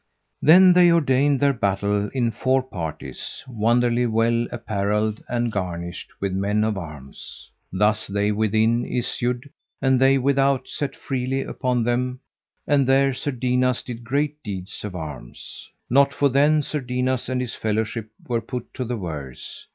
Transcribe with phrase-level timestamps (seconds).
[0.41, 6.63] Then they ordained their battle in four parties, wonderly well apparelled and garnished with men
[6.63, 7.51] of arms.
[7.71, 9.47] Thus they within issued,
[9.79, 12.19] and they without set freely upon them;
[12.65, 15.69] and there Sir Dinas did great deeds of arms.
[15.87, 19.67] Not for then Sir Dinas and his fellowship were put to the worse.